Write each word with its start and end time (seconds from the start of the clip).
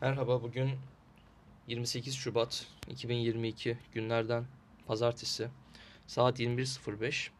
Merhaba, 0.00 0.42
bugün 0.42 0.70
28 1.66 2.14
Şubat 2.14 2.66
2022 2.88 3.78
günlerden 3.92 4.44
pazartesi 4.86 5.48
saat 6.06 6.40
21.05. 6.40 7.30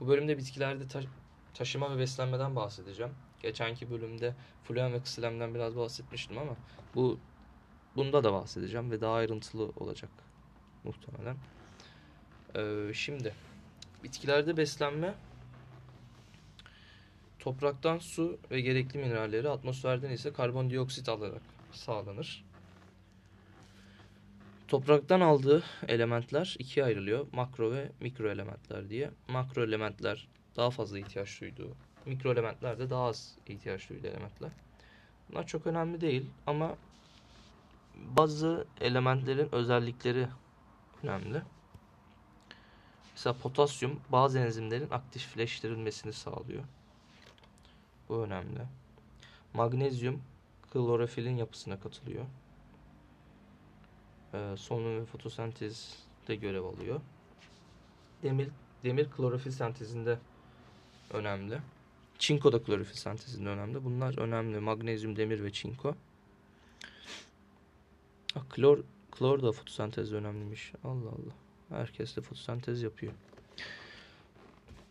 Bu 0.00 0.08
bölümde 0.08 0.38
bitkilerde 0.38 0.88
ta- 0.88 1.02
taşıma 1.54 1.94
ve 1.94 1.98
beslenmeden 1.98 2.56
bahsedeceğim. 2.56 3.12
Geçenki 3.40 3.90
bölümde 3.90 4.34
fluem 4.64 4.92
ve 4.92 5.02
ksilemden 5.02 5.54
biraz 5.54 5.76
bahsetmiştim 5.76 6.38
ama 6.38 6.56
bu 6.94 7.18
bunda 7.96 8.24
da 8.24 8.32
bahsedeceğim 8.32 8.90
ve 8.90 9.00
daha 9.00 9.14
ayrıntılı 9.14 9.72
olacak 9.76 10.10
muhtemelen. 10.84 11.36
Ee, 12.56 12.94
şimdi 12.94 13.34
bitkilerde 14.04 14.56
beslenme 14.56 15.14
topraktan 17.38 17.98
su 17.98 18.38
ve 18.50 18.60
gerekli 18.60 18.98
mineralleri, 18.98 19.48
atmosferden 19.48 20.10
ise 20.10 20.32
karbondioksit 20.32 21.08
alarak 21.08 21.57
sağlanır. 21.72 22.44
Topraktan 24.68 25.20
aldığı 25.20 25.62
elementler 25.88 26.56
ikiye 26.58 26.86
ayrılıyor. 26.86 27.26
Makro 27.32 27.72
ve 27.72 27.92
mikro 28.00 28.30
elementler 28.30 28.90
diye. 28.90 29.10
Makro 29.28 29.64
elementler 29.64 30.28
daha 30.56 30.70
fazla 30.70 30.98
ihtiyaç 30.98 31.40
duyduğu, 31.40 31.76
mikro 32.06 32.32
elementler 32.32 32.78
de 32.78 32.90
daha 32.90 33.04
az 33.04 33.34
ihtiyaç 33.46 33.90
duyduğu 33.90 34.06
elementler. 34.06 34.50
Bunlar 35.28 35.46
çok 35.46 35.66
önemli 35.66 36.00
değil 36.00 36.30
ama 36.46 36.76
bazı 37.94 38.66
elementlerin 38.80 39.54
özellikleri 39.54 40.28
önemli. 41.02 41.42
Mesela 43.12 43.36
potasyum 43.42 44.00
bazı 44.08 44.38
enzimlerin 44.38 44.90
aktifleştirilmesini 44.90 46.12
sağlıyor. 46.12 46.64
Bu 48.08 48.24
önemli. 48.24 48.60
Magnezyum 49.54 50.22
klorofilin 50.72 51.36
yapısına 51.36 51.80
katılıyor. 51.80 52.24
Ee, 54.34 54.54
solunum 54.56 55.00
ve 55.00 55.04
fotosentezde 55.04 56.36
görev 56.36 56.64
alıyor. 56.64 57.00
Demir, 58.22 58.48
demir 58.84 59.10
klorofil 59.10 59.50
sentezinde 59.50 60.18
önemli. 61.12 61.58
Çinko 62.18 62.52
da 62.52 62.62
klorofil 62.62 62.94
sentezinde 62.94 63.48
önemli. 63.48 63.84
Bunlar 63.84 64.18
önemli. 64.18 64.60
Magnezyum, 64.60 65.16
demir 65.16 65.44
ve 65.44 65.52
çinko. 65.52 65.94
Ha, 68.34 68.42
klor, 68.50 68.78
klor 69.10 69.42
da 69.42 69.52
fotosentezde 69.52 70.16
önemliymiş. 70.16 70.72
Allah 70.84 71.08
Allah. 71.08 71.78
Herkes 71.78 72.16
de 72.16 72.20
fotosentez 72.20 72.82
yapıyor. 72.82 73.12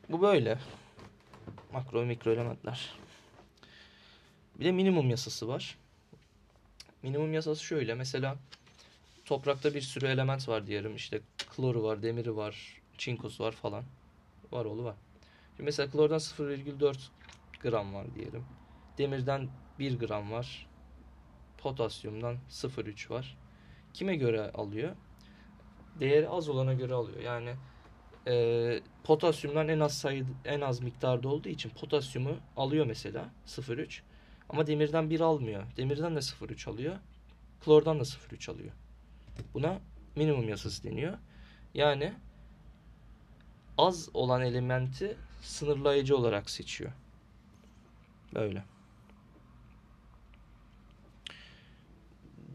Bu 0.09 0.21
böyle. 0.21 0.59
Makro 1.73 2.01
ve 2.01 2.05
mikro 2.05 2.31
elementler. 2.31 2.93
Bir 4.59 4.65
de 4.65 4.71
minimum 4.71 5.09
yasası 5.09 5.47
var. 5.47 5.77
Minimum 7.03 7.33
yasası 7.33 7.63
şöyle. 7.63 7.93
Mesela 7.93 8.35
toprakta 9.25 9.73
bir 9.73 9.81
sürü 9.81 10.05
element 10.05 10.49
var 10.49 10.67
diyelim. 10.67 10.95
İşte 10.95 11.21
kloru 11.55 11.83
var, 11.83 12.03
demiri 12.03 12.35
var, 12.35 12.81
çinkosu 12.97 13.43
var 13.43 13.51
falan. 13.51 13.83
Var 14.51 14.65
oğlu 14.65 14.83
var. 14.83 14.95
Şimdi 15.57 15.63
mesela 15.63 15.91
klordan 15.91 16.19
0,4 16.19 16.97
gram 17.61 17.93
var 17.93 18.15
diyelim. 18.15 18.45
Demirden 18.97 19.49
1 19.79 19.99
gram 19.99 20.31
var. 20.31 20.67
Potasyumdan 21.57 22.37
0,3 22.49 23.09
var. 23.09 23.37
Kime 23.93 24.15
göre 24.15 24.51
alıyor? 24.51 24.95
Değeri 25.99 26.29
az 26.29 26.49
olana 26.49 26.73
göre 26.73 26.93
alıyor. 26.93 27.21
Yani 27.21 27.55
e, 28.27 28.79
potasyumdan 29.03 29.67
en 29.67 29.79
az 29.79 29.97
sayı 29.97 30.25
en 30.45 30.61
az 30.61 30.79
miktarda 30.81 31.29
olduğu 31.29 31.49
için 31.49 31.69
potasyumu 31.69 32.37
alıyor 32.57 32.85
mesela 32.85 33.29
0,3. 33.47 34.01
Ama 34.49 34.67
demirden 34.67 35.09
1 35.09 35.19
almıyor. 35.19 35.63
Demirden 35.77 36.15
de 36.15 36.19
0,3 36.19 36.69
alıyor. 36.69 36.95
Klordan 37.65 37.99
da 37.99 38.03
0,3 38.03 38.51
alıyor. 38.51 38.71
Buna 39.53 39.79
minimum 40.15 40.49
yasası 40.49 40.83
deniyor. 40.83 41.17
Yani 41.73 42.13
az 43.77 44.09
olan 44.13 44.41
elementi 44.41 45.17
sınırlayıcı 45.41 46.17
olarak 46.17 46.49
seçiyor. 46.49 46.91
Böyle. 48.35 48.63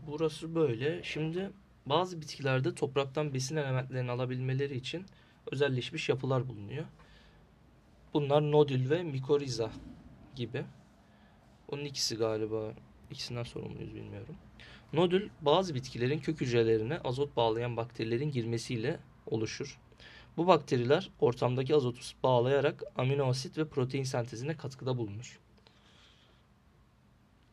Burası 0.06 0.54
böyle. 0.54 1.02
Şimdi 1.02 1.50
bazı 1.86 2.20
bitkilerde 2.20 2.75
topraktan 2.75 3.34
besin 3.34 3.56
elementlerini 3.56 4.10
alabilmeleri 4.10 4.76
için 4.76 5.06
özelleşmiş 5.52 6.08
yapılar 6.08 6.48
bulunuyor. 6.48 6.84
Bunlar 8.14 8.50
nodül 8.50 8.91
ve 8.91 9.02
mikoriza 9.02 9.70
gibi. 10.36 10.64
Onun 11.72 11.84
ikisi 11.84 12.16
galiba. 12.16 12.72
İkisinden 13.10 13.43
sorumluyuz 13.43 13.94
bilmiyorum. 13.94 14.37
Nodül 14.93 15.28
bazı 15.41 15.75
bitkilerin 15.75 16.21
kök 16.21 16.41
hücrelerine 16.41 16.99
azot 16.99 17.37
bağlayan 17.37 17.77
bakterilerin 17.77 18.31
girmesiyle 18.31 19.00
oluşur. 19.27 19.78
Bu 20.37 20.47
bakteriler 20.47 21.11
ortamdaki 21.21 21.75
azotu 21.75 22.00
bağlayarak 22.22 22.82
amino 22.97 23.28
asit 23.28 23.59
ve 23.59 23.69
protein 23.69 24.05
sentezine 24.05 24.56
katkıda 24.56 24.99
bulunur. 24.99 25.41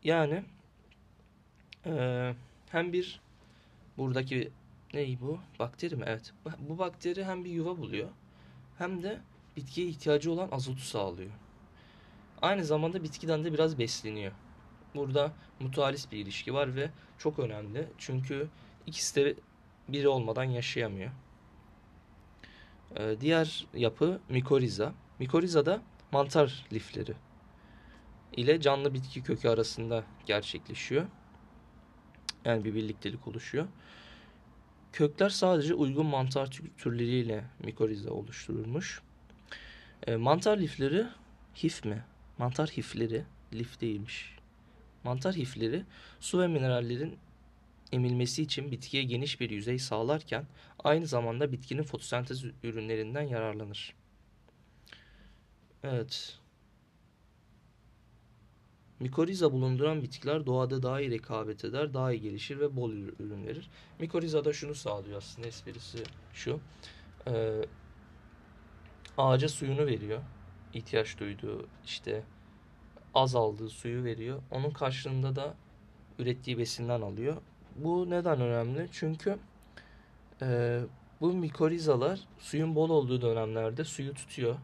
Yani 0.03 0.43
e, 1.85 2.33
hem 2.69 2.93
bir 2.93 3.21
buradaki 3.97 4.51
ney 4.93 5.17
bu? 5.21 5.39
Bakteri 5.59 5.95
mi? 5.95 6.03
Evet. 6.07 6.33
Bu 6.59 6.77
bakteri 6.77 7.25
hem 7.25 7.45
bir 7.45 7.51
yuva 7.51 7.77
buluyor 7.77 8.09
hem 8.77 9.03
de 9.03 9.19
bitkiye 9.57 9.87
ihtiyacı 9.87 10.31
olan 10.31 10.49
azotu 10.51 10.81
sağlıyor. 10.81 11.31
Aynı 12.41 12.65
zamanda 12.65 13.03
bitkiden 13.03 13.43
de 13.43 13.53
biraz 13.53 13.79
besleniyor. 13.79 14.31
Burada 14.95 15.31
mutualist 15.59 16.11
bir 16.11 16.17
ilişki 16.17 16.53
var 16.53 16.75
ve 16.75 16.89
çok 17.17 17.39
önemli. 17.39 17.87
Çünkü 17.97 18.47
ikisi 18.87 19.15
de 19.15 19.35
biri 19.87 20.07
olmadan 20.07 20.43
yaşayamıyor. 20.43 21.11
Ee, 22.95 23.15
diğer 23.21 23.67
yapı 23.73 24.19
mikoriza. 24.29 24.93
Mikoriza 25.19 25.65
da 25.65 25.81
mantar 26.11 26.65
lifleri 26.73 27.13
ile 28.33 28.61
canlı 28.61 28.93
bitki 28.93 29.23
kökü 29.23 29.49
arasında 29.49 30.03
gerçekleşiyor. 30.25 31.05
Yani 32.45 32.65
bir 32.65 32.75
birliktelik 32.75 33.27
oluşuyor. 33.27 33.67
Kökler 34.93 35.29
sadece 35.29 35.73
uygun 35.73 36.05
mantar 36.05 36.59
türleriyle 36.77 37.43
mikoriza 37.63 38.11
oluşturulmuş. 38.11 39.01
E, 40.07 40.15
mantar 40.15 40.57
lifleri 40.57 41.07
hif 41.63 41.85
mi? 41.85 42.03
Mantar 42.39 42.69
hifleri 42.69 43.25
lif 43.53 43.81
değilmiş. 43.81 44.35
Mantar 45.03 45.35
hifleri 45.35 45.83
su 46.19 46.39
ve 46.39 46.47
minerallerin 46.47 47.19
emilmesi 47.91 48.43
için 48.43 48.71
bitkiye 48.71 49.03
geniş 49.03 49.39
bir 49.39 49.49
yüzey 49.49 49.79
sağlarken 49.79 50.45
aynı 50.83 51.07
zamanda 51.07 51.51
bitkinin 51.51 51.83
fotosentez 51.83 52.43
ürünlerinden 52.63 53.21
yararlanır. 53.21 53.95
Evet. 55.83 56.39
Mikoriza 58.99 59.51
bulunduran 59.51 60.01
bitkiler 60.01 60.45
doğada 60.45 60.83
daha 60.83 61.01
iyi 61.01 61.11
rekabet 61.11 61.65
eder, 61.65 61.93
daha 61.93 62.13
iyi 62.13 62.21
gelişir 62.21 62.59
ve 62.59 62.75
bol 62.75 62.91
ürün 62.91 63.47
verir. 63.47 63.69
Mikoriza 63.99 64.45
da 64.45 64.53
şunu 64.53 64.75
sağlıyor 64.75 65.17
aslında 65.17 65.47
esprisi 65.47 66.03
şu. 66.33 66.59
Ee, 67.27 67.61
ağaca 69.17 69.49
suyunu 69.49 69.85
veriyor. 69.85 70.21
İhtiyaç 70.73 71.19
duyduğu 71.19 71.67
işte 71.85 72.23
az 73.13 73.35
aldığı 73.35 73.69
suyu 73.69 74.03
veriyor. 74.03 74.41
Onun 74.51 74.69
karşılığında 74.69 75.35
da 75.35 75.53
ürettiği 76.19 76.57
besinden 76.57 77.01
alıyor. 77.01 77.37
Bu 77.75 78.09
neden 78.09 78.41
önemli? 78.41 78.89
Çünkü 78.91 79.37
e, 80.41 80.79
bu 81.21 81.33
mikorizalar 81.33 82.19
suyun 82.39 82.75
bol 82.75 82.89
olduğu 82.89 83.21
dönemlerde 83.21 83.83
suyu 83.83 84.13
tutuyor. 84.13 84.55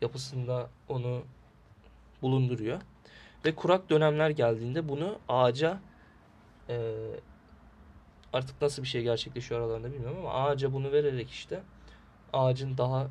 Yapısında 0.00 0.70
onu 0.88 1.22
bulunduruyor. 2.22 2.80
Ve 3.44 3.54
kurak 3.54 3.90
dönemler 3.90 4.30
geldiğinde 4.30 4.88
bunu 4.88 5.18
ağaca 5.28 5.80
e, 6.68 6.94
artık 8.32 8.62
nasıl 8.62 8.82
bir 8.82 8.88
şey 8.88 9.02
gerçekleşiyor 9.02 9.60
aralarında 9.60 9.92
bilmiyorum 9.92 10.18
ama 10.18 10.32
ağaca 10.32 10.72
bunu 10.72 10.92
vererek 10.92 11.30
işte 11.30 11.62
ağacın 12.32 12.78
daha 12.78 13.08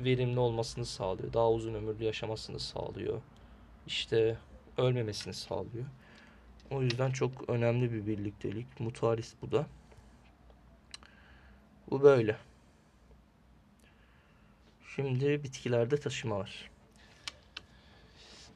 verimli 0.00 0.40
olmasını 0.40 0.86
sağlıyor. 0.86 1.32
Daha 1.32 1.50
uzun 1.50 1.74
ömürlü 1.74 2.04
yaşamasını 2.04 2.60
sağlıyor. 2.60 3.22
İşte 3.86 4.38
ölmemesini 4.78 5.34
sağlıyor. 5.34 5.84
O 6.70 6.82
yüzden 6.82 7.10
çok 7.10 7.50
önemli 7.50 7.92
bir 7.92 8.06
birliktelik. 8.06 8.80
Mutualist 8.80 9.36
bu 9.42 9.52
da. 9.52 9.66
Bu 11.90 12.02
böyle. 12.02 12.36
Şimdi 14.96 15.44
bitkilerde 15.44 15.96
taşıma 15.96 16.38
var. 16.38 16.70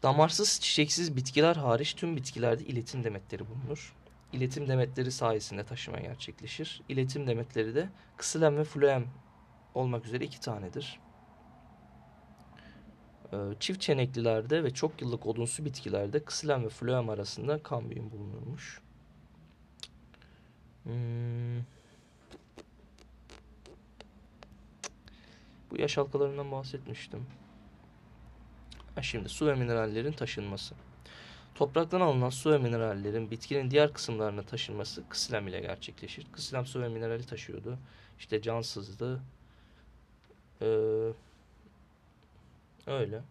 Damarsız 0.03 0.61
çiçeksiz 0.61 1.17
bitkiler 1.17 1.57
hariç 1.57 1.95
tüm 1.95 2.17
bitkilerde 2.17 2.65
iletim 2.65 3.05
demetleri 3.05 3.43
bulunur. 3.49 3.95
İletim 4.33 4.69
demetleri 4.69 5.13
sayesinde 5.13 5.65
taşıma 5.65 6.01
gerçekleşir. 6.01 6.83
İletim 6.89 7.27
demetleri 7.27 7.75
de 7.75 7.89
ksilem 8.17 8.57
ve 8.57 8.65
floem 8.65 9.07
olmak 9.75 10.07
üzere 10.07 10.25
iki 10.25 10.41
tanedir. 10.41 11.01
Ee, 13.33 13.37
çift 13.61 13.81
çeneklilerde 13.81 14.65
ve 14.65 14.71
çok 14.71 15.03
yıllık 15.03 15.27
odunsu 15.27 15.65
bitkilerde 15.65 16.25
ksilem 16.25 16.65
ve 16.65 16.69
floem 16.69 17.09
arasında 17.09 17.63
kambiyum 17.63 18.11
bulunurmuş. 18.11 18.81
Hmm. 20.85 21.59
Bu 25.71 25.81
yaş 25.81 25.97
halkalarından 25.97 26.53
bahsetmiştim. 26.53 27.27
Ha 28.95 29.03
şimdi 29.03 29.29
su 29.29 29.47
ve 29.47 29.55
minerallerin 29.55 30.13
taşınması. 30.13 30.75
Topraktan 31.55 32.01
alınan 32.01 32.31
su 32.31 32.53
ve 32.53 32.59
minerallerin 32.59 33.31
bitkinin 33.31 33.71
diğer 33.71 33.93
kısımlarına 33.93 34.43
taşınması 34.43 35.09
kısilem 35.09 35.49
ile 35.49 35.61
gerçekleşir. 35.61 36.27
Kısilem 36.33 36.67
su 36.67 36.81
ve 36.83 36.89
minerali 36.89 37.27
taşıyordu. 37.27 37.79
İşte 38.19 38.43
cansızdı. 38.43 39.21
Ee, 40.63 40.67
öyle. 42.87 43.23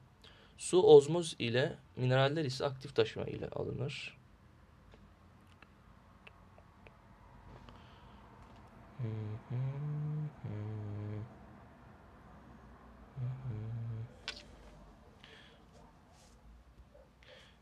Su 0.58 0.82
ozmoz 0.82 1.36
ile 1.40 1.76
mineraller 1.96 2.46
ise 2.46 2.66
aktif 2.66 2.96
taşıma 2.96 3.26
ile 3.26 3.50
alınır. 3.50 4.18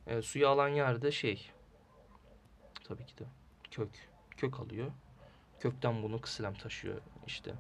E, 0.08 0.22
suyu 0.22 0.48
alan 0.48 0.68
yerde 0.70 1.12
şey 1.12 1.52
tabii 2.84 3.06
ki 3.06 3.18
de 3.18 3.24
kök. 3.72 3.90
Kök 4.38 4.60
alıyor. 4.60 4.92
Kökten 5.60 6.04
bunu 6.04 6.22
kısilem 6.22 6.54
taşıyor 6.54 7.02
işte 7.28 7.54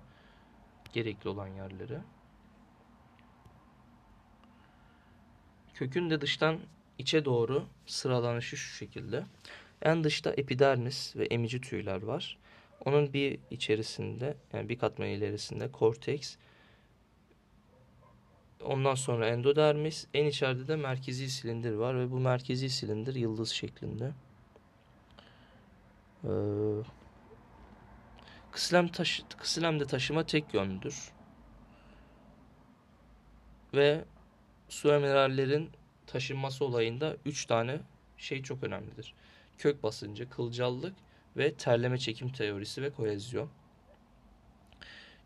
gerekli 0.93 1.29
olan 1.29 1.47
yerlere. 1.47 2.01
Kökün 5.73 6.09
de 6.09 6.21
dıştan 6.21 6.59
içe 6.97 7.25
doğru 7.25 7.65
sıralanışı 7.85 8.57
şu 8.57 8.75
şekilde. 8.75 9.23
En 9.81 10.03
dışta 10.03 10.31
epidermis 10.31 11.15
ve 11.15 11.25
emici 11.25 11.61
tüyler 11.61 12.03
var. 12.03 12.37
Onun 12.85 13.13
bir 13.13 13.39
içerisinde 13.51 14.37
yani 14.53 14.69
bir 14.69 14.79
katman 14.79 15.07
ilerisinde 15.07 15.71
korteks, 15.71 16.35
Ondan 18.63 18.95
sonra 18.95 19.27
endodermis. 19.27 20.07
En 20.13 20.25
içeride 20.25 20.67
de 20.67 20.75
merkezi 20.75 21.29
silindir 21.29 21.73
var 21.73 21.99
ve 21.99 22.11
bu 22.11 22.19
merkezi 22.19 22.69
silindir 22.69 23.15
yıldız 23.15 23.49
şeklinde. 23.49 24.11
Ee, 26.23 26.29
kısilem, 28.51 28.87
taşı, 28.87 29.23
kısilemde 29.37 29.85
taşıma 29.85 30.25
tek 30.25 30.53
yönlüdür. 30.53 31.11
Ve 33.73 34.05
su 34.73 34.89
ve 34.89 34.99
minerallerin 34.99 35.69
taşınması 36.07 36.65
olayında 36.65 37.17
3 37.25 37.45
tane 37.45 37.79
şey 38.17 38.43
çok 38.43 38.63
önemlidir. 38.63 39.13
Kök 39.57 39.83
basıncı, 39.83 40.29
kılcallık 40.29 40.93
ve 41.37 41.53
terleme 41.53 41.97
çekim 41.97 42.31
teorisi 42.31 42.81
ve 42.81 42.89
kohezyon. 42.89 43.49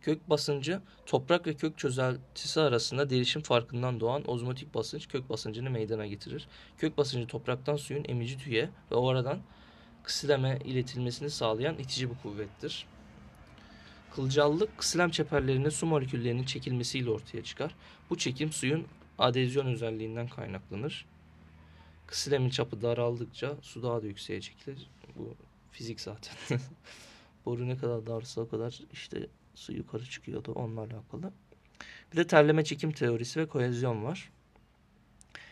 Kök 0.01 0.29
basıncı 0.29 0.81
toprak 1.05 1.47
ve 1.47 1.53
kök 1.53 1.77
çözeltisi 1.77 2.61
arasında 2.61 3.09
değişim 3.09 3.41
farkından 3.41 3.99
doğan 3.99 4.29
ozmotik 4.29 4.73
basınç 4.73 5.07
kök 5.07 5.29
basıncını 5.29 5.69
meydana 5.69 6.07
getirir. 6.07 6.47
Kök 6.77 6.97
basıncı 6.97 7.27
topraktan 7.27 7.75
suyun 7.75 8.05
emici 8.07 8.38
tüye 8.38 8.69
ve 8.91 8.95
oradan 8.95 9.39
kısileme 10.03 10.59
iletilmesini 10.65 11.29
sağlayan 11.29 11.77
itici 11.77 12.09
bir 12.09 12.15
kuvvettir. 12.23 12.85
Kılcallık 14.15 14.77
kısilem 14.77 15.11
çeperlerinin 15.11 15.69
su 15.69 15.85
moleküllerinin 15.85 16.44
çekilmesiyle 16.44 17.09
ortaya 17.09 17.44
çıkar. 17.44 17.75
Bu 18.09 18.17
çekim 18.17 18.51
suyun 18.51 18.88
adezyon 19.18 19.66
özelliğinden 19.66 20.28
kaynaklanır. 20.28 21.06
Kısilemin 22.08 22.50
çapı 22.50 22.81
daraldıkça 22.81 23.56
su 23.62 23.84
daha 23.84 24.02
da 24.02 24.08
yükseğe 24.08 24.42
çekilir. 24.42 24.90
Bu 25.16 25.36
fizik 25.72 26.02
zaten. 26.02 26.36
Boru 27.46 27.68
ne 27.68 27.78
kadar 27.78 28.08
darsa 28.08 28.42
o 28.42 28.50
kadar 28.50 28.80
işte 28.94 29.28
su 29.56 29.74
yukarı 29.74 30.06
çıkıyordu 30.06 30.52
onunla 30.52 30.81
alakalı. 30.81 31.31
Bir 32.12 32.18
de 32.18 32.28
terleme 32.28 32.64
çekim 32.64 32.92
teorisi 32.92 33.40
ve 33.40 33.46
kohezyon 33.46 34.04
var. 34.04 34.31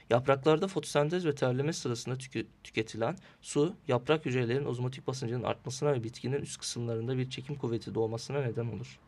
Yapraklarda 0.10 0.68
fotosentez 0.68 1.26
ve 1.26 1.36
terleme 1.36 1.74
sırasında 1.74 2.18
tükü, 2.18 2.48
tüketilen 2.64 3.18
su, 3.42 3.74
yaprak 3.88 4.26
hücrelerin 4.26 4.66
ozmotik 4.66 5.08
basıncının 5.08 5.44
artmasına 5.44 5.94
ve 5.94 6.04
bitkinin 6.04 6.42
üst 6.42 6.58
kısımlarında 6.58 7.18
bir 7.18 7.30
çekim 7.30 7.56
kuvveti 7.56 7.96
doğmasına 7.96 8.42
neden 8.42 8.66
olur. 8.66 9.00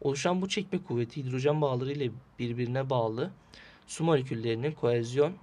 Oluşan 0.00 0.42
bu 0.42 0.48
çekme 0.48 0.82
kuvveti 0.82 1.24
hidrojen 1.24 1.60
bağları 1.60 1.92
ile 1.92 2.10
birbirine 2.38 2.90
bağlı 2.90 3.30
su 3.90 4.04
moleküllerinin 4.04 4.72
kohezyon 4.72 5.36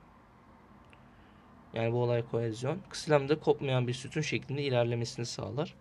yani 1.73 1.93
bu 1.93 2.03
olay 2.03 2.25
kohezyon 2.25 2.81
kısilemde 2.89 3.39
kopmayan 3.39 3.87
bir 3.87 3.93
sütun 3.93 4.21
şeklinde 4.21 4.63
ilerlemesini 4.63 5.25
sağlar. 5.25 5.75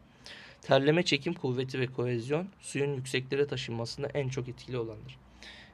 Terleme 0.62 1.02
çekim 1.02 1.34
kuvveti 1.34 1.80
ve 1.80 1.86
kohezyon 1.86 2.48
suyun 2.60 2.94
yükseklere 2.94 3.46
taşınmasında 3.46 4.06
en 4.06 4.28
çok 4.28 4.48
etkili 4.48 4.78
olandır. 4.78 5.18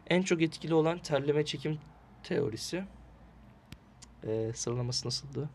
En 0.06 0.22
çok 0.22 0.42
etkili 0.42 0.74
olan 0.74 0.98
terleme 0.98 1.44
çekim 1.44 1.78
teorisi. 2.22 2.84
Ee, 4.24 4.52
sıralaması 4.54 5.06
nasıldı? 5.06 5.50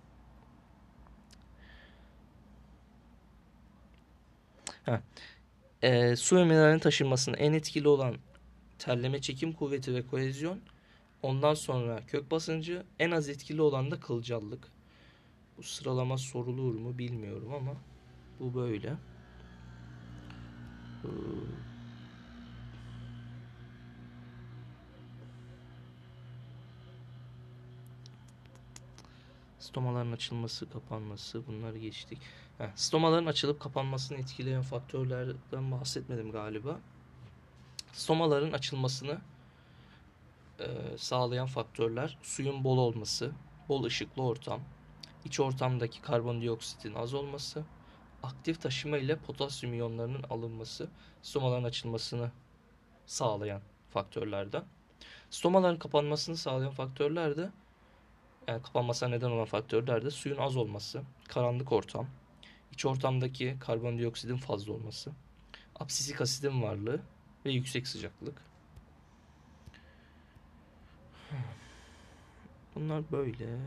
Ha. 4.85 5.01
Ee, 5.81 6.15
su 6.15 6.35
ve 6.35 6.43
mineralin 6.43 6.79
taşınmasında 6.79 7.37
en 7.37 7.53
etkili 7.53 7.87
olan 7.87 8.15
terleme 8.79 9.21
çekim 9.21 9.53
kuvveti 9.53 9.95
ve 9.95 10.07
kohezyon. 10.07 10.61
Ondan 11.21 11.53
sonra 11.53 12.05
kök 12.07 12.31
basıncı 12.31 12.85
en 12.99 13.11
az 13.11 13.29
etkili 13.29 13.61
olan 13.61 13.91
da 13.91 13.99
kılcallık. 13.99 14.67
Bu 15.57 15.63
sıralama 15.63 16.17
sorulur 16.17 16.75
mu 16.75 16.97
bilmiyorum 16.97 17.53
ama 17.53 17.73
bu 18.39 18.55
böyle. 18.55 18.97
Stomaların 29.59 30.11
açılması, 30.11 30.69
kapanması 30.69 31.47
bunları 31.47 31.77
geçtik. 31.77 32.19
Heh, 32.57 32.67
stomaların 32.75 33.25
açılıp 33.25 33.59
kapanmasını 33.59 34.17
etkileyen 34.17 34.61
faktörlerden 34.61 35.71
bahsetmedim 35.71 36.31
galiba. 36.31 36.79
Stomaların 37.93 38.51
açılmasını 38.51 39.17
sağlayan 40.97 41.47
faktörler 41.47 42.17
suyun 42.21 42.63
bol 42.63 42.77
olması, 42.77 43.31
bol 43.69 43.83
ışıklı 43.83 44.23
ortam, 44.23 44.61
iç 45.25 45.39
ortamdaki 45.39 46.01
karbondioksitin 46.01 46.93
az 46.93 47.13
olması, 47.13 47.63
aktif 48.23 48.61
taşıma 48.61 48.97
ile 48.97 49.15
potasyum 49.15 49.73
iyonlarının 49.73 50.23
alınması 50.29 50.89
stomaların 51.21 51.63
açılmasını 51.63 52.31
sağlayan 53.05 53.61
faktörlerden. 53.89 54.63
Stomaların 55.29 55.79
kapanmasını 55.79 56.37
sağlayan 56.37 56.71
faktörler 56.71 57.37
de 57.37 57.49
yani 58.47 58.61
kapanmasına 58.61 59.09
neden 59.09 59.31
olan 59.31 59.45
faktörler 59.45 60.05
de 60.05 60.11
suyun 60.11 60.37
az 60.37 60.57
olması, 60.57 61.01
karanlık 61.27 61.71
ortam, 61.71 62.07
iç 62.71 62.85
ortamdaki 62.85 63.57
karbondioksidin 63.59 64.37
fazla 64.37 64.73
olması, 64.73 65.11
absisik 65.75 66.21
asidin 66.21 66.61
varlığı 66.61 67.01
ve 67.45 67.51
yüksek 67.51 67.87
sıcaklık. 67.87 68.46
Bunlar 72.75 73.11
böyle. 73.11 73.57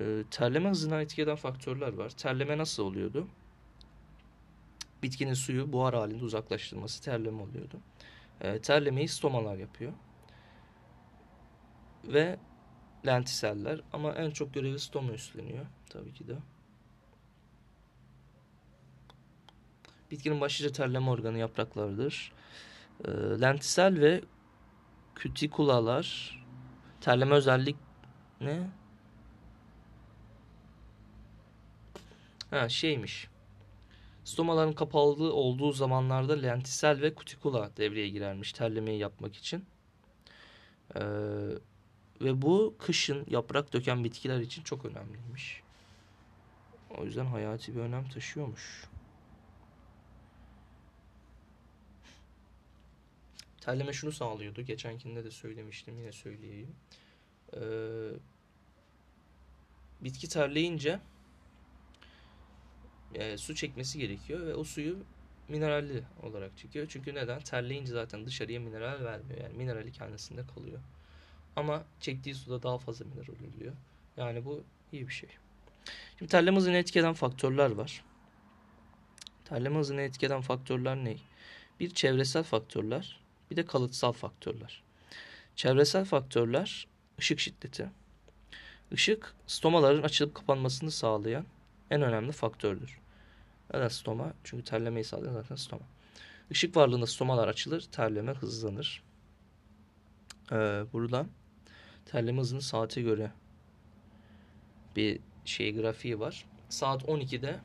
E, 0.00 0.24
terleme 0.30 0.68
hızına 0.68 1.00
etki 1.00 1.22
eden 1.22 1.36
faktörler 1.36 1.92
var. 1.92 2.10
Terleme 2.10 2.58
nasıl 2.58 2.82
oluyordu? 2.82 3.28
Bitkinin 5.02 5.34
suyu 5.34 5.72
buhar 5.72 5.94
halinde 5.94 6.24
uzaklaştırması 6.24 7.02
terleme 7.02 7.42
oluyordu. 7.42 7.80
E, 8.40 8.60
terlemeyi 8.60 9.08
stomalar 9.08 9.56
yapıyor. 9.56 9.92
Ve 12.04 12.38
lentiseller 13.06 13.80
ama 13.92 14.12
en 14.12 14.30
çok 14.30 14.54
görevi 14.54 14.78
stoma 14.78 15.12
üstleniyor 15.12 15.66
tabii 15.90 16.12
ki 16.12 16.28
de. 16.28 16.36
Bitkinin 20.10 20.40
başlıca 20.40 20.72
terleme 20.72 21.10
organı 21.10 21.38
yapraklardır. 21.38 22.32
E, 23.04 23.10
lentisel 23.40 24.00
ve 24.00 24.20
kütikulalar 25.14 26.36
terleme 27.00 27.34
özellik 27.34 27.76
ne? 28.40 28.70
Ha 32.50 32.68
şeymiş. 32.68 33.28
Stomaların 34.24 34.74
kapalı 34.74 35.32
olduğu 35.32 35.72
zamanlarda 35.72 36.32
lentisel 36.32 37.00
ve 37.02 37.14
kutikula 37.14 37.70
devreye 37.76 38.08
girermiş 38.08 38.52
terlemeyi 38.52 38.98
yapmak 38.98 39.36
için. 39.36 39.64
Ee, 40.94 41.00
ve 42.20 42.42
bu 42.42 42.76
kışın 42.78 43.24
yaprak 43.28 43.72
döken 43.72 44.04
bitkiler 44.04 44.40
için 44.40 44.62
çok 44.62 44.84
önemliymiş. 44.84 45.62
O 46.98 47.04
yüzden 47.04 47.26
hayati 47.26 47.76
bir 47.76 47.80
önem 47.80 48.08
taşıyormuş. 48.08 48.84
Terleme 53.66 53.92
şunu 53.92 54.12
sağlıyordu. 54.12 54.62
Geçenkinde 54.62 55.24
de 55.24 55.30
söylemiştim. 55.30 55.98
Yine 55.98 56.12
söyleyeyim. 56.12 56.76
Ee, 57.56 57.60
bitki 60.00 60.28
terleyince 60.28 61.00
e, 63.14 63.36
su 63.38 63.54
çekmesi 63.54 63.98
gerekiyor 63.98 64.46
ve 64.46 64.54
o 64.54 64.64
suyu 64.64 64.98
mineralli 65.48 66.02
olarak 66.22 66.58
çekiyor. 66.58 66.86
Çünkü 66.88 67.14
neden? 67.14 67.40
Terleyince 67.40 67.92
zaten 67.92 68.26
dışarıya 68.26 68.60
mineral 68.60 69.04
vermiyor. 69.04 69.40
Yani 69.40 69.56
minerali 69.56 69.92
kendisinde 69.92 70.46
kalıyor. 70.54 70.80
Ama 71.56 71.84
çektiği 72.00 72.34
suda 72.34 72.62
daha 72.62 72.78
fazla 72.78 73.04
mineral 73.04 73.54
oluyor. 73.54 73.74
Yani 74.16 74.44
bu 74.44 74.64
iyi 74.92 75.08
bir 75.08 75.12
şey. 75.12 75.30
Şimdi 76.18 76.30
terleme 76.30 76.56
hızını 76.56 76.76
etkileyen 76.76 77.14
faktörler 77.14 77.70
var. 77.70 78.04
Terleme 79.44 79.78
hızını 79.78 80.00
etkileyen 80.00 80.40
faktörler 80.40 80.96
ne? 80.96 81.16
Bir 81.80 81.90
çevresel 81.90 82.42
faktörler, 82.42 83.25
bir 83.50 83.56
de 83.56 83.66
kalıtsal 83.66 84.12
faktörler. 84.12 84.82
Çevresel 85.56 86.04
faktörler 86.04 86.86
ışık 87.18 87.40
şiddeti. 87.40 87.90
Işık 88.90 89.34
stomaların 89.46 90.02
açılıp 90.02 90.34
kapanmasını 90.34 90.90
sağlayan 90.90 91.44
en 91.90 92.02
önemli 92.02 92.32
faktördür. 92.32 92.98
Neden 93.74 93.88
stoma? 93.88 94.32
Çünkü 94.44 94.64
terlemeyi 94.64 95.04
sağlayan 95.04 95.32
zaten 95.32 95.56
stoma. 95.56 95.82
Işık 96.50 96.76
varlığında 96.76 97.06
stomalar 97.06 97.48
açılır, 97.48 97.80
terleme 97.80 98.32
hızlanır. 98.32 99.02
Ee, 100.52 100.84
burada 100.92 101.26
terleme 102.04 102.40
hızını 102.40 102.62
saate 102.62 103.02
göre 103.02 103.30
bir 104.96 105.20
şey 105.44 105.74
grafiği 105.74 106.20
var. 106.20 106.44
Saat 106.68 107.02
12'de 107.02 107.60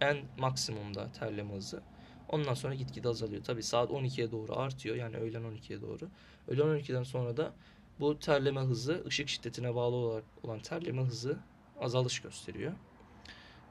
en 0.00 0.16
maksimumda 0.38 1.12
terleme 1.12 1.54
hızı. 1.54 1.82
Ondan 2.28 2.54
sonra 2.54 2.74
gitgide 2.74 3.08
azalıyor. 3.08 3.44
Tabi 3.44 3.62
saat 3.62 3.90
12'ye 3.90 4.30
doğru 4.30 4.58
artıyor. 4.58 4.96
Yani 4.96 5.16
öğlen 5.16 5.42
12'ye 5.42 5.80
doğru. 5.80 6.08
Öğlen 6.48 6.66
12'den 6.66 7.02
sonra 7.02 7.36
da 7.36 7.52
bu 8.00 8.18
terleme 8.18 8.60
hızı 8.60 9.04
ışık 9.06 9.28
şiddetine 9.28 9.74
bağlı 9.74 9.94
olarak 9.96 10.24
olan 10.42 10.60
terleme 10.60 11.02
hızı 11.02 11.38
azalış 11.80 12.20
gösteriyor. 12.20 12.72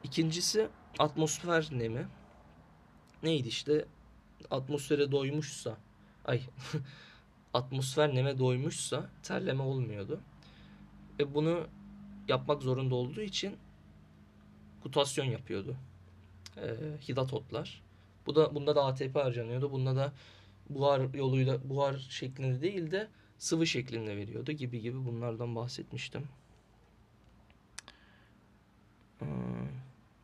İkincisi 0.03 0.67
atmosfer 0.99 1.69
nemi. 1.71 2.07
Neydi 3.23 3.47
işte 3.47 3.85
atmosfere 4.51 5.11
doymuşsa 5.11 5.77
ay 6.25 6.41
atmosfer 7.53 8.15
neme 8.15 8.37
doymuşsa 8.37 9.09
terleme 9.23 9.63
olmuyordu. 9.63 10.19
Ve 11.19 11.35
bunu 11.35 11.67
yapmak 12.27 12.61
zorunda 12.63 12.95
olduğu 12.95 13.21
için 13.21 13.57
kutasyon 14.83 15.25
yapıyordu. 15.25 15.75
E, 16.57 16.75
hidatotlar. 17.07 17.83
Bu 18.25 18.35
da 18.35 18.55
bunda 18.55 18.75
da 18.75 18.85
ATP 18.85 19.15
harcanıyordu. 19.15 19.71
Bunda 19.71 19.95
da 19.95 20.13
buhar 20.69 21.13
yoluyla 21.13 21.69
buhar 21.69 22.07
şeklinde 22.09 22.61
değil 22.61 22.91
de 22.91 23.07
sıvı 23.37 23.67
şeklinde 23.67 24.17
veriyordu 24.17 24.51
gibi 24.51 24.81
gibi 24.81 25.05
bunlardan 25.05 25.55
bahsetmiştim. 25.55 26.27
Hmm. 29.19 29.29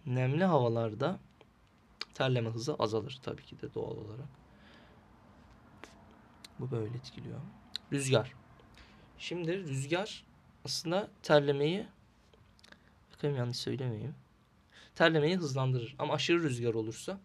Nemli 0.05 0.43
havalarda 0.43 1.19
terleme 2.13 2.49
hızı 2.49 2.75
azalır 2.75 3.19
tabii 3.23 3.43
ki 3.43 3.61
de 3.61 3.73
doğal 3.73 3.97
olarak. 3.97 4.27
Bu 6.59 6.71
böyle 6.71 6.97
etkiliyor. 6.97 7.39
Rüzgar. 7.93 8.33
Şimdi 9.17 9.57
rüzgar 9.57 10.23
aslında 10.65 11.09
terlemeyi 11.23 11.87
bakayım 13.13 13.37
yanlış 13.37 13.57
söylemeyeyim. 13.57 14.15
Terlemeyi 14.95 15.37
hızlandırır. 15.37 15.95
Ama 15.99 16.13
aşırı 16.13 16.43
rüzgar 16.43 16.73
olursa 16.73 17.19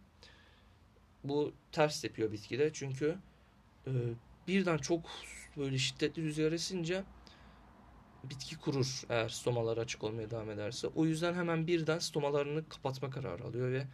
bu 1.28 1.52
ters 1.72 2.04
yapıyor 2.04 2.32
bitkide. 2.32 2.70
Çünkü 2.72 3.18
e, 3.86 3.92
birden 4.48 4.78
çok 4.78 5.00
böyle 5.56 5.78
şiddetli 5.78 6.22
rüzgar 6.22 6.52
esince 6.52 7.04
bitki 8.24 8.56
kurur 8.56 9.02
eğer 9.08 9.28
stomalar 9.28 9.76
açık 9.76 10.04
olmaya 10.04 10.30
devam 10.30 10.50
ederse. 10.50 10.86
O 10.86 11.04
yüzden 11.06 11.34
hemen 11.34 11.66
birden 11.66 11.98
stomalarını 11.98 12.68
kapatma 12.68 13.10
kararı 13.10 13.44
alıyor 13.44 13.72
ve 13.72 13.86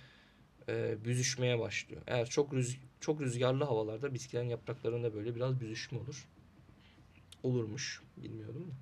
e, 0.69 1.05
büzüşmeye 1.05 1.59
başlıyor. 1.59 2.03
Eğer 2.07 2.27
çok 2.27 2.55
rüz 2.55 2.79
çok 3.01 3.21
rüzgarlı 3.21 3.65
havalarda 3.65 4.15
bitkilerin 4.15 4.49
yapraklarında 4.49 5.15
böyle 5.15 5.35
biraz 5.35 5.61
büzüşme 5.61 5.99
olur. 5.99 6.29
Olurmuş. 7.43 8.03
Bilmiyorum 8.17 8.67
da. 8.71 8.75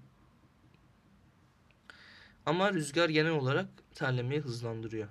Ama 2.46 2.72
rüzgar 2.72 3.08
genel 3.08 3.32
olarak 3.32 3.68
terlemeyi 3.94 4.40
hızlandırıyor. 4.40 5.08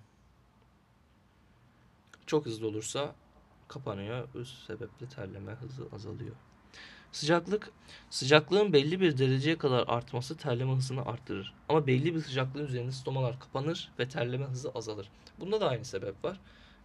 Çok 2.26 2.46
hızlı 2.46 2.68
olursa 2.68 3.16
kapanıyor. 3.70 4.28
Bu 4.34 4.46
sebeple 4.46 5.08
terleme 5.16 5.52
hızı 5.52 5.88
azalıyor. 5.96 6.36
Sıcaklık, 7.12 7.72
sıcaklığın 8.10 8.74
belli 8.74 9.02
bir 9.02 9.18
dereceye 9.18 9.58
kadar 9.58 9.84
artması 9.88 10.38
terleme 10.38 10.74
hızını 10.74 11.06
arttırır. 11.06 11.54
Ama 11.70 11.88
belli 11.88 12.16
bir 12.16 12.22
sıcaklığın 12.22 12.68
üzerinde 12.68 12.92
stomalar 12.92 13.40
kapanır 13.40 13.92
ve 14.00 14.10
terleme 14.10 14.46
hızı 14.46 14.72
azalır. 14.72 15.10
Bunda 15.40 15.62
da 15.62 15.70
aynı 15.70 15.86
sebep 15.86 16.26
var. 16.26 16.40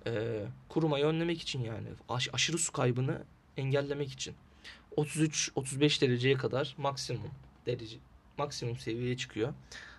Ee, 0.07 0.47
kurumayı 0.69 1.05
önlemek 1.05 1.43
için 1.43 1.65
yani 1.65 1.89
aş 2.09 2.29
aşırı 2.33 2.59
su 2.59 2.73
kaybını 2.73 3.23
engellemek 3.57 4.13
için. 4.13 4.35
33-35 4.97 6.01
dereceye 6.01 6.35
kadar 6.35 6.75
maksimum 6.79 7.31
derece 7.67 7.97
maksimum 8.39 8.77
seviyeye 8.77 9.17
çıkıyor. 9.17 9.55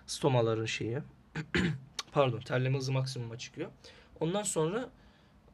Stomaların 0.06 0.64
şeyi. 0.64 0.98
Pardon, 2.12 2.40
terleme 2.40 2.78
hızı 2.78 2.92
maksimuma 2.92 3.38
çıkıyor. 3.38 3.70
Ondan 4.20 4.42
sonra 4.42 4.90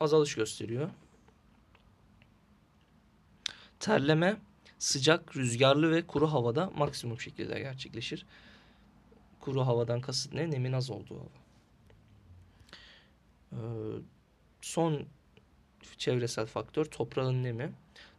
azalış 0.01 0.35
gösteriyor. 0.35 0.91
Terleme 3.83 4.37
sıcak, 4.79 5.37
rüzgarlı 5.37 5.93
ve 5.93 6.07
kuru 6.07 6.33
havada 6.33 6.71
maksimum 6.71 7.21
şekilde 7.21 7.59
gerçekleşir. 7.59 8.27
Kuru 9.41 9.61
havadan 9.61 10.01
kasıt 10.01 10.35
ne? 10.35 10.51
Nemin 10.51 10.73
az 10.73 10.91
olduğu 10.91 11.19
hava. 11.21 11.29
Ee, 13.53 13.59
son 14.61 15.07
çevresel 15.99 16.47
faktör 16.47 16.85
toprağın 16.85 17.45
nemi. 17.45 17.73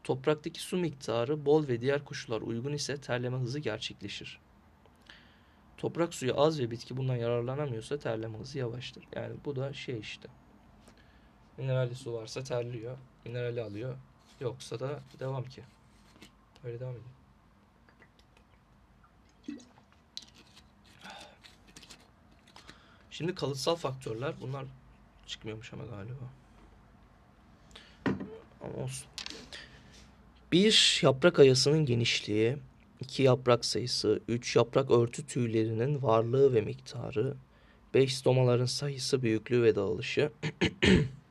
Topraktaki 0.03 0.59
su 0.59 0.77
miktarı 0.77 1.45
bol 1.45 1.67
ve 1.67 1.81
diğer 1.81 2.05
koşullar 2.05 2.41
uygun 2.41 2.73
ise 2.73 3.01
terleme 3.01 3.37
hızı 3.37 3.59
gerçekleşir. 3.59 4.39
Toprak 5.77 6.13
suyu 6.13 6.41
az 6.41 6.59
ve 6.59 6.71
bitki 6.71 6.97
bundan 6.97 7.15
yararlanamıyorsa 7.15 7.99
terleme 7.99 8.37
hızı 8.37 8.57
yavaştır. 8.57 9.03
Yani 9.15 9.35
bu 9.45 9.55
da 9.55 9.73
şey 9.73 9.99
işte. 9.99 10.29
Mineralli 11.57 11.95
su 11.95 12.13
varsa 12.13 12.43
terliyor. 12.43 12.97
Minerali 13.25 13.61
alıyor. 13.61 13.97
Yoksa 14.43 14.79
da 14.79 14.99
devam 15.19 15.43
ki. 15.43 15.63
Öyle 16.63 16.79
devam 16.79 16.91
ediyor. 16.91 17.05
Şimdi 23.11 23.35
kalıtsal 23.35 23.75
faktörler. 23.75 24.33
Bunlar 24.41 24.65
çıkmıyormuş 25.27 25.73
ama 25.73 25.83
galiba. 25.85 26.23
Ama 28.61 28.83
olsun. 28.83 29.07
Bir 30.51 30.99
yaprak 31.03 31.39
ayasının 31.39 31.85
genişliği, 31.85 32.57
iki 32.99 33.23
yaprak 33.23 33.65
sayısı, 33.65 34.19
üç 34.27 34.55
yaprak 34.55 34.91
örtü 34.91 35.25
tüylerinin 35.25 36.01
varlığı 36.01 36.53
ve 36.53 36.61
miktarı, 36.61 37.35
beş 37.93 38.17
stomaların 38.17 38.65
sayısı, 38.65 39.21
büyüklüğü 39.21 39.63
ve 39.63 39.75
dağılışı, 39.75 40.31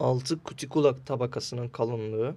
altı 0.00 0.42
kutikula 0.42 1.04
tabakasının 1.04 1.68
kalınlığı, 1.68 2.36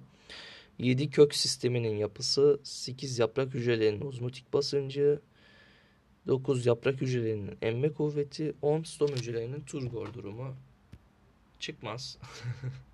7 0.78 1.10
kök 1.10 1.34
sisteminin 1.34 1.96
yapısı, 1.96 2.60
8 2.62 3.18
yaprak 3.18 3.54
hücrelerinin 3.54 4.06
ozmotik 4.06 4.52
basıncı, 4.52 5.20
9 6.26 6.66
yaprak 6.66 7.00
hücrelerinin 7.00 7.58
emme 7.62 7.92
kuvveti, 7.92 8.54
10 8.62 8.82
stom 8.82 9.08
hücrelerinin 9.08 9.60
turgor 9.60 10.14
durumu 10.14 10.56
çıkmaz. 11.58 12.18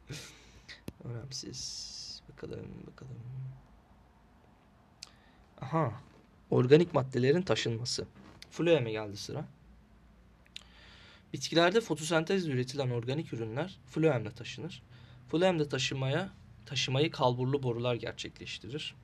Önemsiz. 1.05 2.23
Bakalım 2.33 2.67
bakalım. 2.87 3.17
Aha. 5.61 6.01
Organik 6.51 6.95
maddelerin 6.95 7.43
taşınması. 7.43 8.07
Floeme 8.51 8.93
geldi 8.93 9.17
sıra. 9.17 9.45
Bitkilerde 11.37 11.81
fotosentezle 11.81 12.53
üretilen 12.53 12.91
organik 12.91 13.33
ürünler 13.33 13.79
floemle 13.87 14.31
taşınır. 14.31 14.83
Floemde 15.31 15.69
taşımaya 15.69 16.31
taşımayı 16.67 17.11
kalburlu 17.11 17.63
borular 17.63 17.95
gerçekleştirir. 17.95 18.95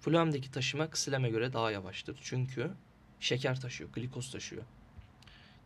Floemdeki 0.00 0.50
taşıma 0.50 0.90
ksileme 0.90 1.30
göre 1.30 1.52
daha 1.52 1.70
yavaştır. 1.70 2.18
Çünkü 2.22 2.70
şeker 3.20 3.60
taşıyor, 3.60 3.92
glikoz 3.92 4.30
taşıyor. 4.30 4.62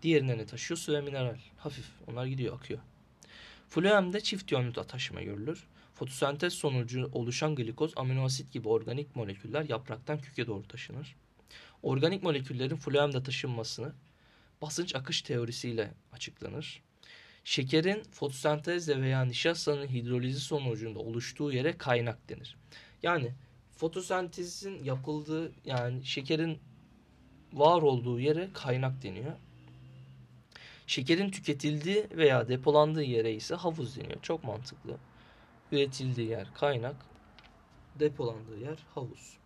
Diğerine 0.02 0.38
ne 0.38 0.46
taşıyor? 0.46 0.78
Su 0.78 0.92
ve 0.92 1.00
mineral. 1.00 1.38
Hafif. 1.56 1.86
Onlar 2.06 2.26
gidiyor, 2.26 2.56
akıyor. 2.56 2.80
Floemde 3.68 4.20
çift 4.20 4.52
yönlü 4.52 4.72
taşıma 4.72 5.22
görülür. 5.22 5.66
Fotosentez 5.94 6.54
sonucu 6.54 7.10
oluşan 7.12 7.54
glikoz, 7.54 7.92
aminoasit 7.96 8.52
gibi 8.52 8.68
organik 8.68 9.16
moleküller 9.16 9.68
yapraktan 9.68 10.18
köke 10.18 10.46
doğru 10.46 10.68
taşınır. 10.68 11.16
Organik 11.82 12.22
moleküllerin 12.22 12.76
floemde 12.76 13.22
taşınmasını 13.22 13.92
basınç 14.62 14.94
akış 14.94 15.22
teorisiyle 15.22 15.94
açıklanır. 16.12 16.82
Şekerin 17.44 18.02
fotosentezle 18.02 19.02
veya 19.02 19.24
nişastanın 19.24 19.86
hidrolizi 19.86 20.40
sonucunda 20.40 20.98
oluştuğu 20.98 21.52
yere 21.52 21.78
kaynak 21.78 22.28
denir. 22.28 22.56
Yani 23.02 23.32
fotosentezin 23.76 24.84
yapıldığı 24.84 25.52
yani 25.64 26.06
şekerin 26.06 26.58
var 27.52 27.82
olduğu 27.82 28.20
yere 28.20 28.50
kaynak 28.52 29.02
deniyor. 29.02 29.32
Şekerin 30.86 31.30
tüketildiği 31.30 32.06
veya 32.10 32.48
depolandığı 32.48 33.02
yere 33.02 33.32
ise 33.32 33.54
havuz 33.54 33.96
deniyor. 33.96 34.22
Çok 34.22 34.44
mantıklı. 34.44 34.96
Üretildiği 35.72 36.28
yer 36.28 36.54
kaynak, 36.54 36.96
depolandığı 38.00 38.58
yer 38.58 38.78
havuz. 38.94 39.36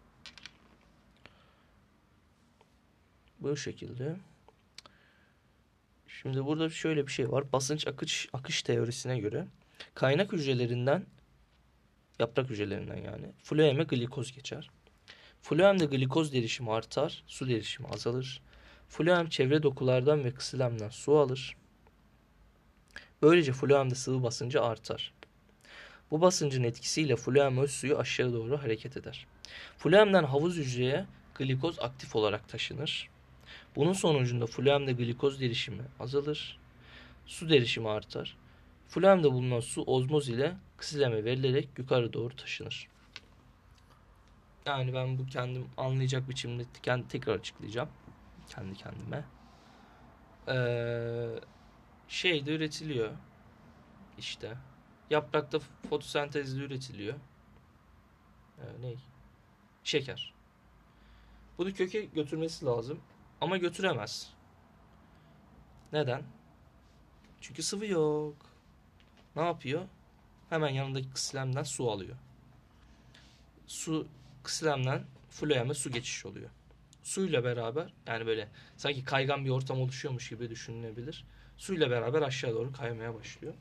Bu 3.41 3.57
şekilde. 3.57 4.17
Şimdi 6.29 6.47
burada 6.47 6.71
şöyle 6.71 7.07
bir 7.07 7.13
şey 7.13 7.33
var. 7.33 7.53
Basınç 7.53 7.87
akış 7.87 8.29
akış 8.33 8.63
teorisine 8.63 9.19
göre 9.19 9.47
kaynak 9.95 10.33
hücrelerinden 10.33 11.07
yaprak 12.19 12.51
hücrelerinden 12.51 12.97
yani 12.97 13.27
floeme 13.43 13.85
glikoz 13.85 14.33
geçer. 14.33 14.71
Floemde 15.43 15.85
glikoz 15.87 16.33
derişimi 16.33 16.73
artar, 16.73 17.25
su 17.27 17.49
derişimi 17.49 17.89
azalır. 17.89 18.43
Floem 18.89 19.29
çevre 19.29 19.63
dokulardan 19.63 20.25
ve 20.25 20.35
kısilemden 20.35 20.89
su 20.89 21.19
alır. 21.19 21.57
Böylece 23.23 23.53
floemde 23.53 23.95
sıvı 23.95 24.23
basıncı 24.23 24.63
artar. 24.63 25.15
Bu 26.11 26.21
basıncın 26.21 26.63
etkisiyle 26.63 27.17
floem 27.17 27.59
öz 27.59 27.71
suyu 27.71 27.99
aşağı 27.99 28.33
doğru 28.33 28.63
hareket 28.63 28.97
eder. 28.97 29.27
Floemden 29.79 30.25
havuz 30.25 30.57
hücreye 30.57 31.07
glikoz 31.35 31.79
aktif 31.79 32.17
olarak 32.17 32.49
taşınır. 32.49 33.09
Bunun 33.77 33.93
sonucunda 33.93 34.47
floemde 34.47 34.93
glikoz 34.93 35.41
derişimi 35.41 35.83
azalır. 36.01 36.59
Su 37.27 37.49
derişimi 37.49 37.89
artar. 37.89 38.37
Floemde 38.89 39.33
bulunan 39.33 39.61
su 39.61 39.83
ozmoz 39.83 40.29
ile 40.29 40.57
kısileme 40.77 41.25
verilerek 41.25 41.69
yukarı 41.79 42.13
doğru 42.13 42.37
taşınır. 42.37 42.89
Yani 44.67 44.95
ben 44.95 45.19
bu 45.19 45.27
kendim 45.27 45.67
anlayacak 45.77 46.29
biçimde 46.29 46.65
kendi 46.83 47.09
tekrar 47.09 47.35
açıklayacağım. 47.35 47.89
Kendi 48.49 48.75
kendime. 48.75 49.25
Ee, 50.49 51.41
şey 52.09 52.47
de 52.47 52.55
üretiliyor. 52.55 53.11
İşte. 54.19 54.57
Yaprakta 55.11 55.59
fotosentezle 55.91 56.65
üretiliyor. 56.65 57.15
Ee, 58.59 58.83
ne? 58.83 58.95
Şeker. 59.85 60.35
Bunu 61.59 61.73
köke 61.73 62.05
götürmesi 62.05 62.65
lazım. 62.65 63.01
Ama 63.41 63.57
götüremez. 63.57 64.33
Neden? 65.93 66.23
Çünkü 67.41 67.63
sıvı 67.63 67.87
yok. 67.87 68.37
Ne 69.37 69.43
yapıyor? 69.43 69.83
Hemen 70.51 70.69
yanındaki 70.69 71.11
kıslemden 71.11 71.63
su 71.63 71.91
alıyor. 71.91 72.17
Su 73.67 74.07
kıslemden 74.43 75.05
floeme 75.31 75.75
su 75.75 75.91
geçiş 75.91 76.27
oluyor. 76.27 76.51
Suyla 77.03 77.45
beraber 77.45 77.93
yani 78.07 78.27
böyle 78.27 78.49
sanki 78.77 79.05
kaygan 79.05 79.45
bir 79.45 79.51
ortam 79.51 79.81
oluşuyormuş 79.81 80.29
gibi 80.29 80.51
düşünülebilir. 80.51 81.25
Suyla 81.57 81.91
beraber 81.91 82.23
aşağı 82.23 82.55
doğru 82.55 82.73
kaymaya 82.73 83.15
başlıyor. 83.15 83.55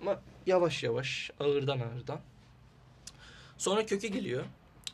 Ama 0.00 0.20
yavaş 0.46 0.82
yavaş 0.82 1.30
ağırdan 1.40 1.80
ağırdan. 1.80 2.20
Sonra 3.58 3.86
köke 3.86 4.08
geliyor. 4.08 4.44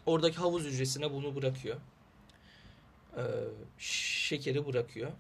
Oradaki 0.07 0.37
havuz 0.37 0.65
hücresine 0.65 1.13
bunu 1.13 1.37
bırakıyor. 1.37 1.77
Ee, 3.17 3.23
şekeri 3.79 4.67
bırakıyor. 4.67 5.13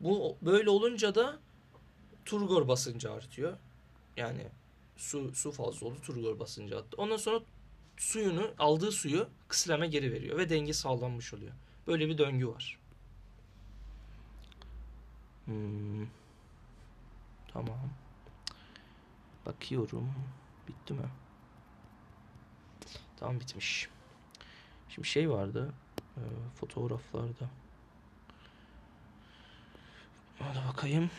Bu 0.00 0.36
böyle 0.42 0.70
olunca 0.70 1.14
da 1.14 1.38
turgor 2.24 2.68
basıncı 2.68 3.12
artıyor. 3.12 3.56
Yani 4.16 4.46
su 4.96 5.34
su 5.34 5.52
fazla 5.52 5.86
oldu 5.86 6.00
turgor 6.02 6.38
basıncı 6.38 6.78
attı. 6.78 6.96
Ondan 6.96 7.16
sonra 7.16 7.40
suyunu 7.96 8.50
aldığı 8.58 8.92
suyu 8.92 9.28
kısleme 9.48 9.86
geri 9.86 10.12
veriyor 10.12 10.38
ve 10.38 10.48
denge 10.50 10.72
sağlanmış 10.72 11.34
oluyor. 11.34 11.52
Böyle 11.86 12.08
bir 12.08 12.18
döngü 12.18 12.48
var. 12.48 12.78
Hmm. 15.44 16.06
Tamam. 17.52 17.90
Bakıyorum. 19.46 20.12
Bitti 20.68 20.94
mi? 20.94 21.08
Tamam 23.16 23.40
bitmiş. 23.40 23.88
Şimdi 24.88 25.08
şey 25.08 25.30
vardı. 25.30 25.72
E, 26.20 26.24
fotoğraflarda. 26.54 27.48
Hadi 30.38 30.58
bakayım. 30.68 31.10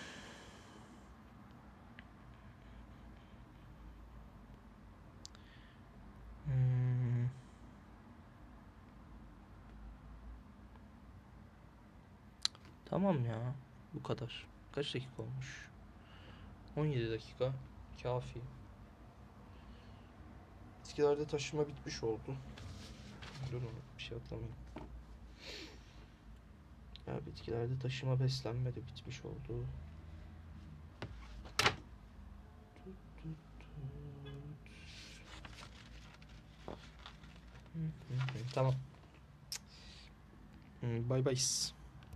Hmm. 6.46 7.30
Tamam 12.86 13.26
ya. 13.26 13.54
Bu 13.94 14.04
kadar. 14.04 14.48
Kaç 14.72 14.96
dakika 14.96 15.22
olmuş? 15.24 15.70
17 16.78 17.12
dakika. 17.12 17.54
Kafi. 18.04 18.42
Bitkilerde 20.80 21.28
taşıma 21.28 21.68
bitmiş 21.68 22.04
oldu. 22.04 22.36
Dur 23.52 23.62
bir 23.98 24.04
şey 24.04 24.18
atlamayayım. 24.18 24.56
Ya 27.12 27.26
bitkilerde 27.26 27.80
taşıma 27.80 28.20
beslenme 28.20 28.76
de 28.76 28.88
bitmiş 28.88 29.26
oldu. 29.26 29.66
Tamam. 38.54 38.74
Bye 40.82 41.26
bye. 41.26 41.36